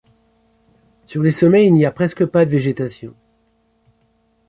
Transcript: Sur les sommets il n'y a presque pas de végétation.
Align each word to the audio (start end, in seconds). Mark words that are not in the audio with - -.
Sur 1.05 1.21
les 1.21 1.29
sommets 1.31 1.67
il 1.67 1.75
n'y 1.75 1.85
a 1.85 1.91
presque 1.91 2.25
pas 2.25 2.43
de 2.43 2.49
végétation. 2.49 3.13